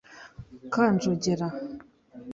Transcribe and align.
‘Kanjogera’ 0.77 1.47